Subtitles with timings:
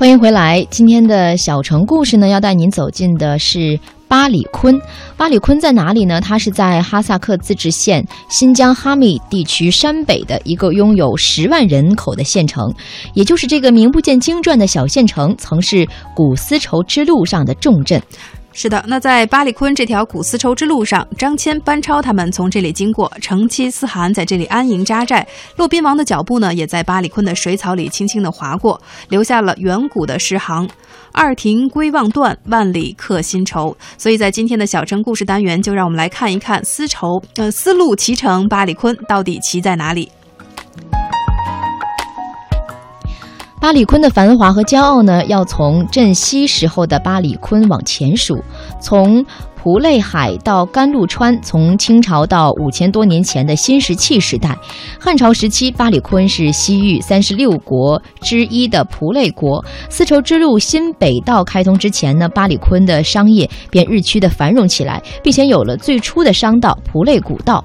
[0.00, 0.66] 欢迎回来。
[0.70, 4.80] 今天的小城故事呢，要带您走进的是巴里坤。
[5.14, 6.18] 巴里坤在哪里呢？
[6.22, 12.72] 它是在哈萨克自治县新疆哈密地区山北的一个拥有十万人口的县城，
[13.12, 15.86] 也就是这个名不见经传的小县城，曾是
[16.16, 18.02] 古丝绸之路上的重镇。
[18.52, 25.26] 是的，那在巴里坤这条古丝绸之路上，张骞、班超他们从这里经过，成吉思汗在这里安营扎寨，
[25.56, 28.78] 骆宾王的脚步呢，也在巴里坤的水草里轻轻地划过，
[29.08, 30.68] 留下了远古的诗行
[31.12, 40.10] ：“二庭归望断，万里刻新愁。”所以在今天的小城故事单元，就让我们来看一看丝绸，呃，丝路骑乘巴里坤到底骑在哪里。
[43.60, 48.42] 巴里坤的繁华和骄傲呢，要从镇西时候的巴里坤往前数，
[48.80, 49.22] 从
[49.54, 54.56] 蒲类海到甘露川，从清朝到五千多年前的新石器时代。
[54.98, 59.62] 汉朝时期，巴里坤是西域三十六国之一的蒲类国。
[59.90, 67.62] 丝绸之路新北道开通之前呢，巴里坤的商业便日趋的繁荣起来，并且有了最初的商道蒲类古道。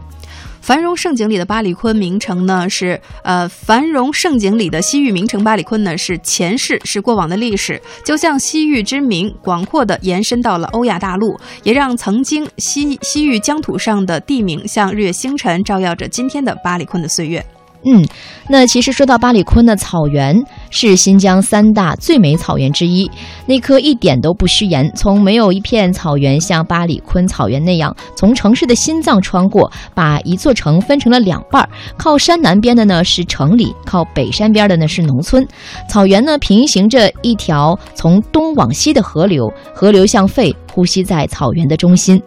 [0.65, 17.45] 繁荣盛景里的巴里坤名城呢，是呃繁荣盛景里的西域名城巴里坤呢，是前世，是过往的历史，就像西域之名广阔的延伸到了欧亚大陆，也让曾经西西域疆土上的地名像日月星辰，照耀着今天的巴里坤的岁月。
[17.87, 18.03] 嗯，
[18.49, 20.35] 那其实说到巴里坤的草原
[20.71, 23.09] 是新疆三大最美草原之一，
[23.45, 24.91] 那颗一点都不虚言。
[24.95, 31.67] 从没有一片草原像巴里坤草原那样从城市的心脏穿过，把一座城分成了两半。
[31.95, 35.47] 靠山南边的呢是城里，靠北山边的呢是农村。
[35.87, 42.19] 草原呢平行着一条从东往西的河流，河流像肺，呼吸在草原的中心。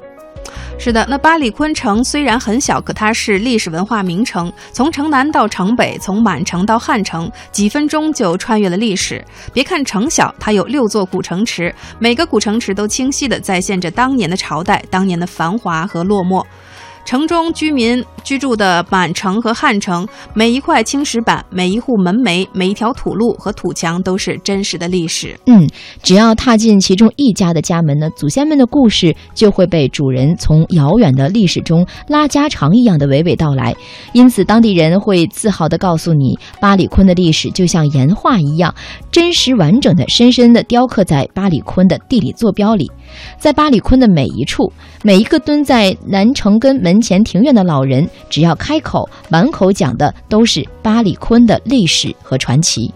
[0.80, 4.50] 是的，那八里坤城虽然很小，可它是历史文化名城。
[4.72, 9.22] 从城南到城北，从满城到汉城，几分钟就穿越了历史。
[9.52, 16.44] 别看城小，它有六座古城池，每个古城池都清晰地再现着当年的朝代、当年的繁华和落寞。
[17.08, 25.34] 城中居民居住的满城和汉城，每一块青石板、每一户门楣、每一条土路和土墙，都是真实的历史。
[25.46, 25.66] 嗯，
[26.02, 33.74] 只要踏进其中一家的家门呢，祖先们的故事就会被主人从遥远的历史中拉家常一样的娓娓道来。
[34.12, 38.74] 因此，当地人会自豪地告诉你，巴里坤的历史就像岩画一样，
[39.10, 42.92] 真实完整的、深深地雕刻在巴里坤的地理坐标里。
[43.38, 44.70] 在巴里坤的每一处，
[45.02, 52.92] 每一个蹲在南城根门前庭院的老人，只要开口，满口讲的都是巴里坤的历史和传奇。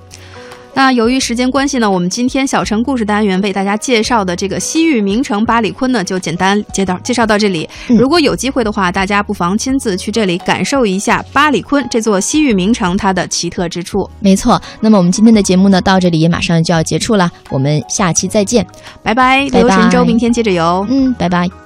[0.74, 7.68] 那由于时间关系呢，我们今天小城故事单元为大家介绍的这个西域名城巴里坤呢，就简单介绍介绍到这里。
[7.88, 14.08] 如果有机会的话，大家不妨亲自去这里感受一下巴里坤这座西域名城它的奇特之处。
[14.18, 18.66] 没错，那么我们今天的节目呢，到这里也马上就要结束了，我们下期再见，
[19.02, 19.46] 拜拜。
[19.50, 20.86] 拜拜流神州明天接着游。
[20.88, 21.61] 嗯，拜拜。